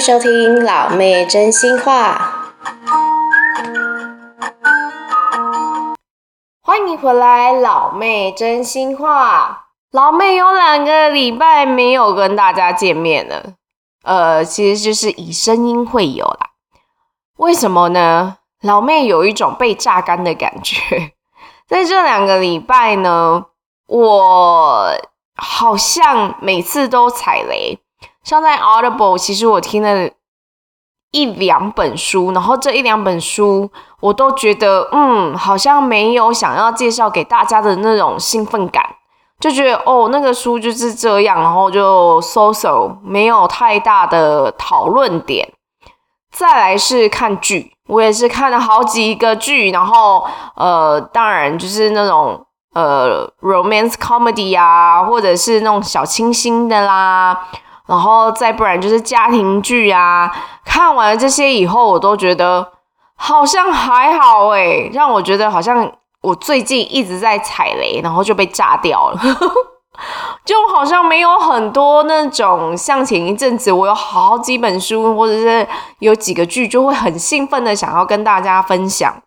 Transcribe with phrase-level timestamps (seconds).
[0.00, 2.54] 收听老妹真心话。
[6.62, 9.66] 欢迎回来，老妹真心话。
[9.90, 13.54] 老妹有两个礼拜没有跟大家见面了，
[14.04, 16.50] 呃，其实就是以声音会有啦。
[17.38, 18.36] 为什么呢？
[18.62, 21.12] 老妹有一种被榨干的感觉。
[21.66, 23.46] 在这两个礼拜呢，
[23.88, 24.92] 我
[25.34, 27.80] 好像每次都踩雷。
[28.28, 30.10] 像在 Audible，其实我听了
[31.12, 33.70] 一两本书，然后这一两本书
[34.00, 38.84] 我都觉得，嗯，好像没有想要介绍给大家的那种兴奋感，
[39.40, 45.50] 就觉得哦，那个书就是这样，然后就 so so，没有太大的讨论点。
[46.30, 57.48] 再来是看剧，我也是看了好几个剧，然后呃，当然就是那种呃 romance comedy 啊，或者是那种小清新的啦。
[57.88, 60.30] 然后再不然就是家庭剧啊，
[60.64, 62.72] 看完了这些以后，我都觉得
[63.16, 69.18] 好像还好诶，让我觉得好像我最近一直在踩雷，然后就被炸掉了，
[70.44, 75.66] 就好像没有很多那种像前一阵子我有好几本书或者是
[76.00, 79.22] 有几个剧，就会很兴奋的想要跟大家分享。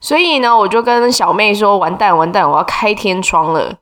[0.00, 3.76] 所以呢，我就跟小妹说：“完蛋完蛋，我要开天窗了。”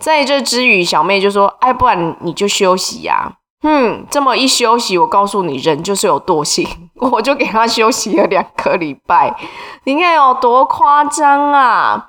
[0.00, 6.66] 在这之余，小妹就说：“哎，不然你就休息呀。”嗯，这么一休息，我告诉你，人就是有惰性，
[7.12, 9.34] 我就给他休息了两个礼拜。
[9.84, 12.08] 你看有多夸张啊？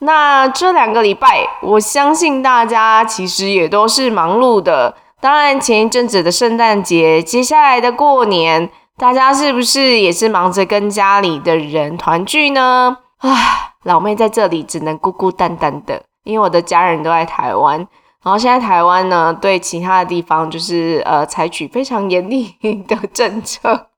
[0.00, 4.94] 那这两个礼拜，我相信大家其实也都是忙碌的。
[5.20, 8.68] 当然，前一阵子的圣诞节，接下来的过年，
[8.98, 12.98] 大家是不是也是忙着跟家里的人团聚呢？
[13.20, 17.88] 唉，老妹在这里只能孤孤单单的，因为我的家人都在台湾。
[18.24, 22.56] 然后现在台湾呢，对其他的地方就是呃采取非常严厉
[22.88, 23.88] 的政策，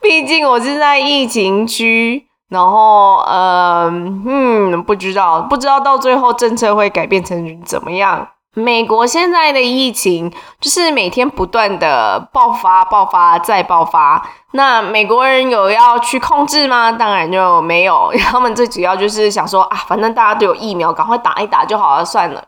[0.00, 3.88] 毕竟我是在疫情区，然后呃
[4.26, 8.28] 嗯不知道不知道到最后政策会改变成怎么样。
[8.54, 16.92] 美国现在的疫情就是每天不断的爆发、爆发再爆发，那美国人有要去控制吗？
[16.92, 22.44] 当然就没有，他们最主要就是想说啊，反正大家都有疫苗，赶快打一打就好了，算了。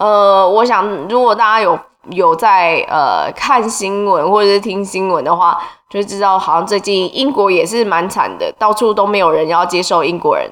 [0.00, 1.78] 呃，我想如果大家有
[2.12, 10.50] 有在呃看新闻或者是听新闻的话，就知道好像最近英国也是蛮惨的，到处都没有人要接受英国人。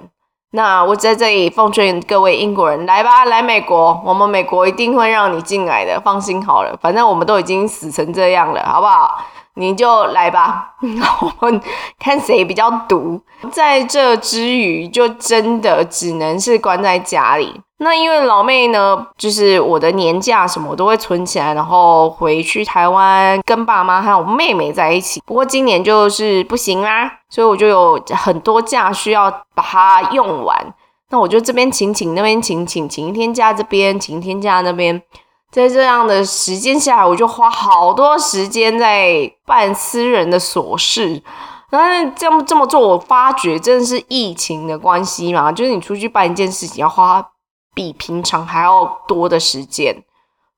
[0.52, 9.24] 那我在这里奉劝各位英国人，来吧，来美国，我们美国一定会让你进来的，放心好了，反正我们都已经死成这样了，好不好？
[9.54, 10.74] 你就来吧，
[11.40, 11.60] 我们
[11.98, 13.20] 看谁比较毒。
[13.50, 17.60] 在这之余，就真的只能是关在家里。
[17.80, 25.22] 那因为老妹呢，就是我的年假什么我都会存起来，然后回去台湾跟爸妈还有妹妹在一起。
[25.24, 30.74] 不过今年就是不行啦，所以我就有很多假需要把它用完。
[31.10, 35.00] 那我就这边请请，那边请请，请一天假这边，请一天假那边。
[35.50, 41.22] 在这样的时间下来，我就花好多时间在办私人的琐事。
[41.70, 47.24] 然后这么这么做，我发觉真的是疫情的关系嘛，就是你出去办一件事情要花
[47.78, 49.94] 比平常还要多的时间。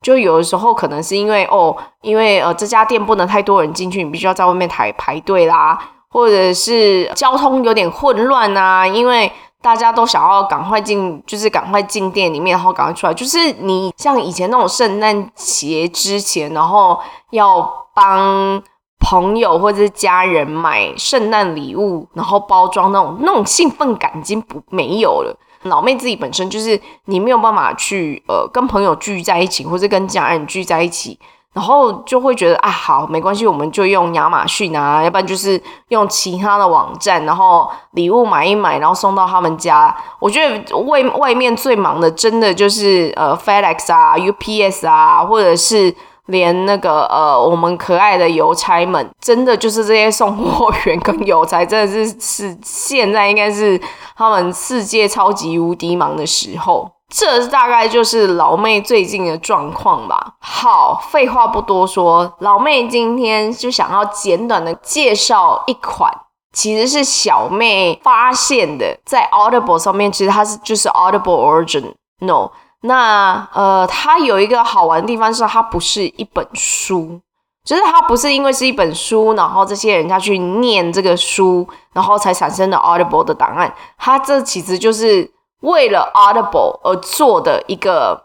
[0.01, 5.77] 就有的时候可能是因为哦，因为呃这家店不能太多人进去，你必须要在外面排排队啦，
[6.09, 9.31] 或者是交通有点混乱啊，因为。
[9.63, 13.13] 大家都想要赶快进，就是赶快进店里面，然后赶快出来。
[13.13, 16.99] 就是你像以前那种圣诞节之前，然后
[17.29, 18.59] 要帮
[18.99, 25.37] 朋友或者是家人买圣诞礼物，然后包装那种那种兴奋感已经不没有了。
[25.63, 31.19] 老妹自己本身就是你没有办法去呃跟朋友聚在一起，或者跟家人聚在一起。
[31.53, 39.93] 然后就会觉得啊，好，没关系，我们就用亚马逊啊，要不然就是用其他的网站，然后礼物买一买，然后送到他们家。
[40.19, 45.93] 我觉得外外面最忙的，真的就是呃 FedEx 啊、UPS 啊，或者是
[46.27, 53.79] 连那个呃我们可爱的邮差们，真的就是这些送货员跟邮差，真的是是现在应该是
[54.15, 56.89] 他们世界超级无敌忙的时候。
[57.13, 60.35] 这大概就是老妹最近的状况吧。
[60.39, 66.09] 好，废话不多说，老妹今天就想要简短的介绍一款，
[66.53, 72.51] 其实是小妹发现的，在 Audible 上面，其实它是就是 Audible Original。
[72.81, 77.19] 那呃，它有一个好玩的地方是，它不是一本书，
[77.65, 83.73] 就是它不是因为是一本书，然后这些人家去念这个书，然后才产生的 Audible 的档案。
[83.97, 85.31] 它这其实就是。
[85.61, 88.19] 为了 Audible 而做的一个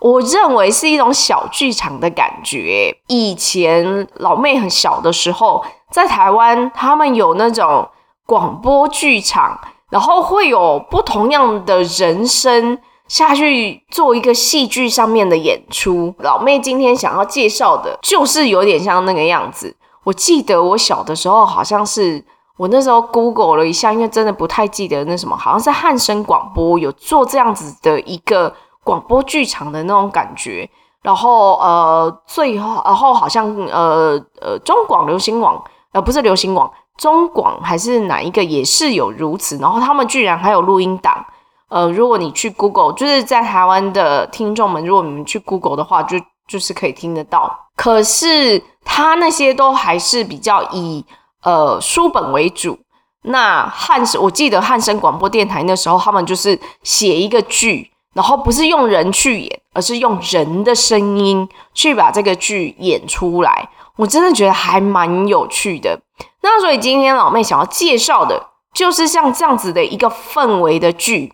[0.00, 2.96] 我认为是一种小剧场的感觉。
[3.08, 7.86] 以前老妹很小的时候，在台湾，他们有那种
[8.24, 12.78] 广播剧场，然后会有不同样的人声
[13.08, 16.14] 下去做一个戏剧上面的演出。
[16.18, 19.74] 老妹今天想要介绍的，就是有点像那个样子。
[20.04, 22.24] 我记得我小的时候，好像是
[22.56, 28.54] 我那时候 Google 了一下，因为真的不太记得那什么，好像是汉声广播有做这样子的一个。
[28.84, 30.66] 广播剧场的那种感觉，
[31.02, 35.62] 然后呃，最后然后好像呃呃，中广流行网
[35.92, 41.22] 呃不是流行网，中广还是哪一个也是有如此，然后他们居然还有录音档，
[41.68, 47.68] 呃，如果你去 Google，就是在台湾的听众们，如果你们去 Google 的话，就就是可以听得到。
[47.76, 51.04] 可是他那些都还是比较以
[51.42, 52.78] 呃书本为主。
[53.22, 57.90] 那汉声，我记得汉声广播电台那时候，他们就是写一个剧。
[58.14, 63.68] 然后不是用人去演，而是用人的声音去把这个剧演出来。
[63.96, 65.96] 我真的觉得还蛮有趣的。
[66.42, 71.32] 那所以今天老妹想要介绍的，就是像这样子的一个氛围的剧，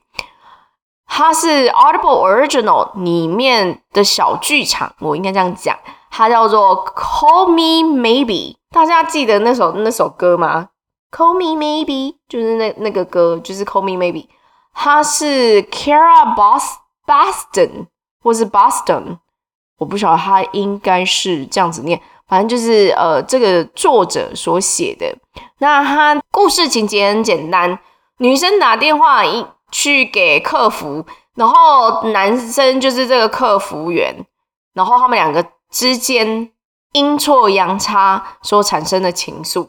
[1.16, 5.78] 它是 Audible Original 里面的小剧场，我应该这样讲，
[6.10, 8.56] 它叫做 Call Me Maybe。
[8.72, 10.70] 大家记得那首那首歌吗
[11.12, 14.26] ？Call Me Maybe 就是那那个歌，就是 Call Me Maybe。
[14.74, 16.64] 他是 Kara Bos
[17.06, 17.86] Boston
[18.20, 19.18] 或是 Boston，
[19.78, 25.16] 我不晓得他应该是这样子念，反正就是呃，这个作者所写的。
[25.58, 27.78] 那他故事情节很简单，
[28.18, 31.04] 女生打电话一去给客服，
[31.34, 34.14] 然后男生就是这个客服员，
[34.72, 36.52] 然后他们两个之间
[36.92, 39.68] 阴错阳差所产生的情愫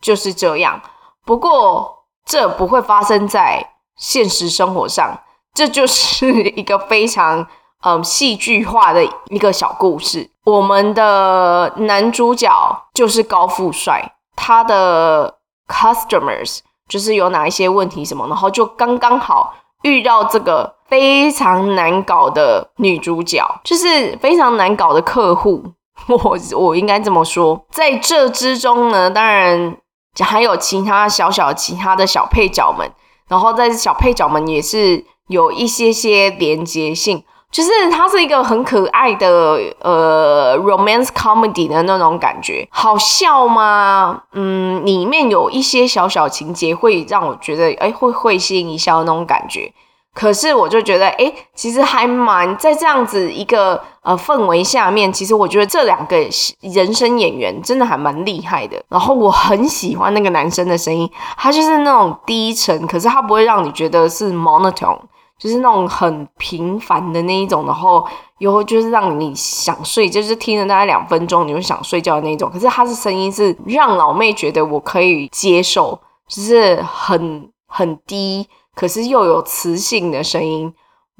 [0.00, 0.80] 就是这样。
[1.26, 3.74] 不过这不会发生在。
[3.98, 5.18] 现实生活上，
[5.54, 7.46] 这就是一个非常
[7.82, 10.30] 嗯戏剧化的一个小故事。
[10.44, 12.52] 我们的男主角
[12.92, 25.64] 就是高富帅，他的 customers 就是有哪一些问题什么，然后就刚刚好遇到这个非常难搞的女主角，就是非常难搞的客户。
[26.08, 29.76] 我我应该这么说，在这之中呢，当然
[30.20, 32.90] 还有其他小小其他的小配角们。
[33.28, 37.24] 然后在小配角们也是有一些些连接性，
[37.56, 44.20] 就是它是一个很可爱的呃 romance comedy 的那种感觉，好笑吗？
[44.32, 49.72] 嗯，里面有一些小小情节会让我觉得哎会会心一笑那种感觉。
[50.12, 56.16] 可是我就觉得，哎，其实还蛮在这样子一个呃氛围下面，其实我觉得这两个
[56.60, 58.76] 人声演员真的还蛮厉害的。
[58.90, 65.00] 然后我很喜欢那个男生的声音，他就是那种低沉，可是他不会让你觉得是 monotone，
[65.38, 67.66] 就是那种很平凡的那一种。
[67.66, 68.06] 然后
[68.38, 72.50] 又就是让你想睡，就是听了大概两分钟你就想睡觉的那种。
[72.50, 75.98] 可是他的声音是让老妹觉得我可以接受，
[76.28, 78.48] 就是很很低。
[78.74, 80.72] 可是又有磁性的声音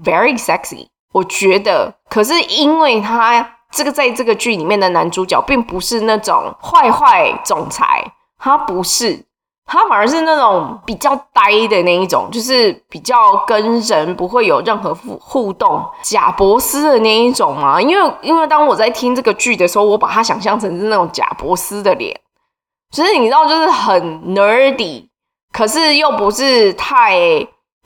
[0.04, 0.88] ，very sexy。
[1.12, 9.24] 我觉得，可是因为他这个在这个剧里面的男主角并不是那种坏坏总裁，他不是，
[9.66, 17.82] 他反而是那种比较呆的那一种，就是比较跟人不会有任何互互动，贾伯斯的那一种嘛。
[17.82, 22.16] 因为因为当我在听这个剧的时候，我把他想象成是那种贾伯斯的脸，
[22.92, 25.08] 其实你知道，就是很 nerdy。
[25.52, 27.18] 可是又不是太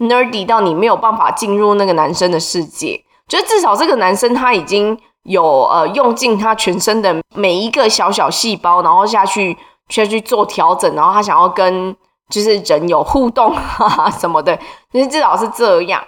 [0.01, 9.57] nerdy 到你没有办法进入那个男生的世界，就至少这个男生他已经有呃用尽他全身的每一个小小细胞，然后下去
[9.91, 11.95] 需要去做调整，然后他想要跟
[12.31, 14.59] 就是人有互动哈哈什么的，
[14.91, 16.03] 就是至少是这样。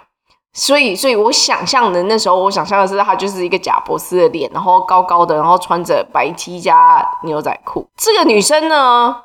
[0.55, 7.87] 所以，所以我想象的那时候，我想象的是他就是一个贾博士的脸，然后高高的，然后穿着白 T 加牛仔裤。
[7.97, 9.15] 这个女生呢？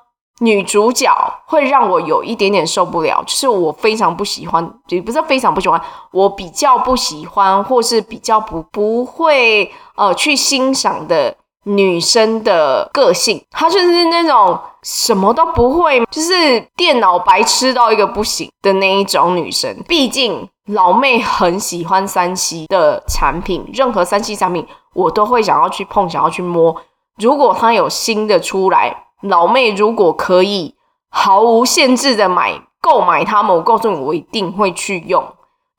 [0.41, 1.13] 女主角
[1.47, 5.81] 会让我有一点点受不了，就是我非常不喜欢，也不是非常不喜欢，
[6.13, 11.37] 我比较不喜欢，或是比较不不会呃去欣赏的
[11.69, 19.77] 女生的个性，她就是那种什么都不会，就是电脑白痴到一个不行的那一种女生。
[19.87, 26.75] 毕竟老妹很喜欢三 C 的产品，任何三 C 产品我都会想要去碰，想要去摸。
[27.17, 30.75] 如果它有新的出来，老妹如果可以
[31.11, 35.25] 毫无限制的买购买它们，我告诉你，我一定会去用，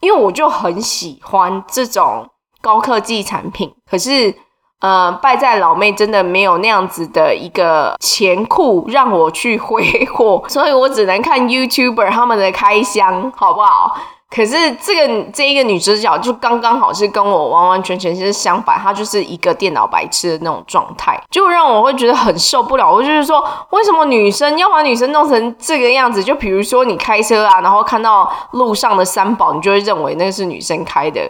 [0.01, 2.29] 因为我就很喜欢这种
[2.61, 3.73] 高科技产品。
[3.89, 4.35] 可是，
[4.81, 13.97] 呃，败在老妹真的没有那样子的一个钱库让我去挥霍， 所以我只能看 YouTuber 他们的开箱，好不好？
[14.29, 22.89] 可是这个这一个女主角就刚刚好是跟我完完全全是相反，她就是一个电脑白痴的那种状态，就让我会觉得很受不了。
[22.89, 26.23] 我就是说，为什么女生要把女生弄成这个样子？
[26.23, 31.21] 就比如说你开车啊，然后看到路上的三宝，你就会认为那是女生开的。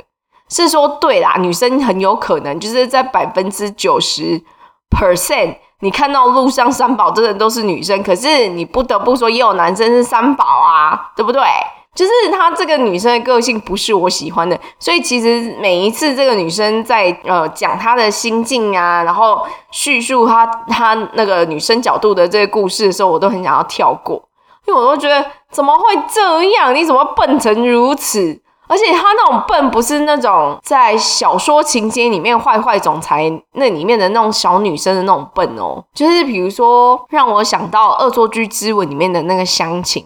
[0.49, 4.41] 是说对啦，女生很有可能就是在百分之九十
[4.89, 8.01] percent，你看到路上三宝真的都是女生。
[8.01, 11.41] 可是你不得不说，也有男生是三宝啊，对不对？
[11.95, 24.23] 就是她这个女生的个性不是我喜欢的，所以其实每一次这个女生在呃讲她的心境啊，然后叙述她她那个女生角度的这个故事的时候，我都很想要跳过，
[24.65, 26.73] 因为我都觉得怎么会这样？
[26.73, 28.39] 你怎么笨成如此？
[28.69, 40.05] 而且她那种笨不是那种在小说情节里面坏坏总裁那里面的那种小女生的那种笨哦，就是比如说让我想到《恶作剧之吻》里面的那个湘琴。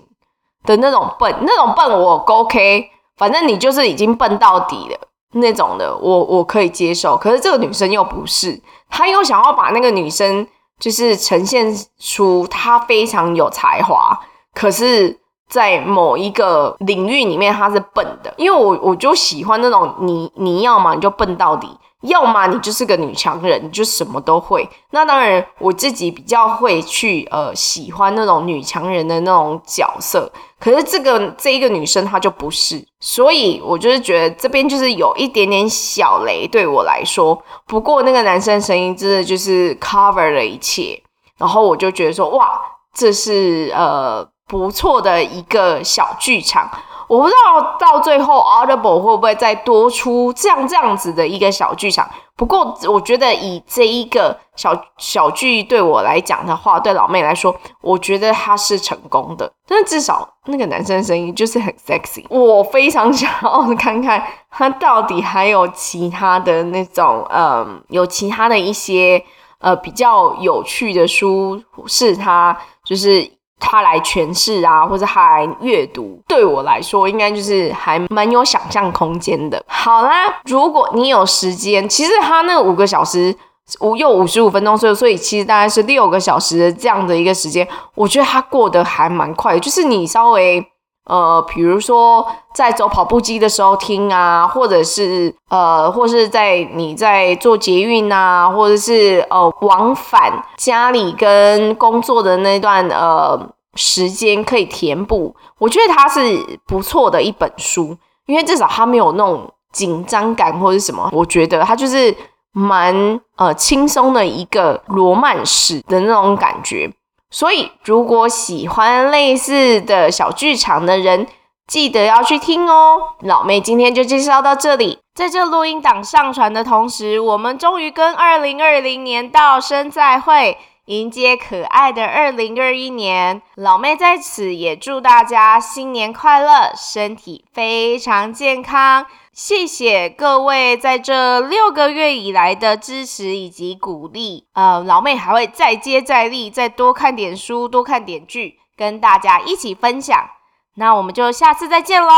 [0.65, 4.97] 的那种笨，那种笨我 OK，反正你就是已经笨到底了
[5.33, 7.17] 那种的，我我可以接受。
[7.17, 8.57] 可是这个女生又不是，
[8.89, 10.47] 她又想要把那个女生
[10.79, 11.67] 就是呈现
[11.99, 14.17] 出她非常有才华，
[14.53, 18.33] 可是在某一个领域里面她是笨的。
[18.37, 21.67] 因为我我就喜欢那种你你要嘛你就笨到底。
[22.03, 24.67] 要么你就是个女强人，你就什么都会。
[24.91, 30.29] 那当然，我自己比较会去呃喜欢那种女强人的那种角色。
[30.59, 37.41] 可是这个这一个女生她就不是，所以我就是觉得这边就是有一点点小雷对我来说。
[37.67, 41.01] 不过那个男生声音真的就是 cover 了一切，
[41.37, 42.59] 然后我就觉得说哇，
[42.93, 46.69] 这是呃不错的一个小剧场。
[47.07, 52.09] 我不知道到最后 Audible 会不会再多出这样这样子的一个小剧场。
[52.35, 59.51] 不过我觉得以这一个小小剧对我来讲的话，对老妹来说，我觉得他是成功的。
[59.67, 69.23] 但至少那个男生声音就是很 sexy，我非常想要看看他到底还有其他的那种，嗯，有其他的一些
[69.59, 73.29] 呃比较有趣的书是他就是。
[73.65, 79.63] 他来诠释啊，或者他来阅读，对我来说应该就是还蛮有想象空间的。
[79.65, 83.35] 好啦，如果你有时间，其实他那五个小时
[83.79, 89.57] 五又五十五分钟，所以所以其实大概是六个小时的这样的一个时间，我觉得他过得还蛮快。
[89.57, 90.63] 就是你稍微
[91.05, 103.49] 呃，比如说在走跑步机的时候听啊，或者是呃，或是在你在做捷运啊，或者是呃往返家里跟工作的那段呃。
[103.75, 106.21] 时间可以填补，我觉得它是
[106.67, 111.09] 不错的一本书，因为至少它没有那种紧张感或者什么。
[111.11, 112.15] 我觉得它就是
[112.51, 116.87] 蛮呃轻松的一个罗曼史的那种感觉。
[117.33, 121.25] 所以如果喜欢类似的小剧场的人，
[121.65, 123.15] 记得要去听哦。
[123.21, 130.55] 老妹今天就介绍到这里，在这录音档上传的同时，我们终于跟二零二零年道声再会。
[130.85, 139.05] 迎接可爱的二零二一年，老妹在此也祝大家新年快乐，身体非常健康。
[139.31, 144.45] 谢谢各位在这六个月以来的支持以及鼓励。
[144.53, 150.29] 呃，老妹还会再接再厉，再多看点书，多看点剧，跟大家一起分享。
[150.75, 152.09] 那我们就下次再见喽，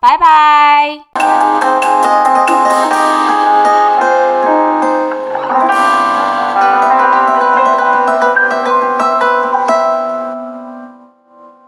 [0.00, 1.04] 拜拜。